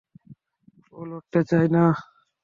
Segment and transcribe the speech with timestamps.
[0.93, 1.83] ও লড়তে চায় না।